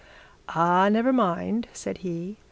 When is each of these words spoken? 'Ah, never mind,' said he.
'Ah, 0.49 0.89
never 0.89 1.13
mind,' 1.13 1.67
said 1.73 1.99
he. 1.99 2.39